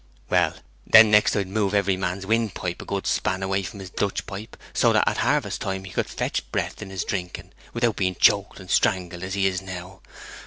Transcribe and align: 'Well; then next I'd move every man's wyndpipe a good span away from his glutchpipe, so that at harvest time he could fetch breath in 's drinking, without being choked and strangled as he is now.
'Well; 0.31 0.55
then 0.87 1.11
next 1.11 1.35
I'd 1.35 1.47
move 1.47 1.75
every 1.75 1.95
man's 1.95 2.25
wyndpipe 2.25 2.81
a 2.81 2.85
good 2.85 3.05
span 3.05 3.43
away 3.43 3.61
from 3.61 3.79
his 3.79 3.91
glutchpipe, 3.91 4.55
so 4.73 4.91
that 4.93 5.07
at 5.07 5.17
harvest 5.19 5.61
time 5.61 5.83
he 5.83 5.91
could 5.91 6.09
fetch 6.09 6.51
breath 6.51 6.81
in 6.81 6.89
's 6.91 7.03
drinking, 7.03 7.53
without 7.71 7.97
being 7.97 8.15
choked 8.15 8.59
and 8.59 8.71
strangled 8.71 9.21
as 9.21 9.35
he 9.35 9.45
is 9.45 9.61
now. 9.61 10.01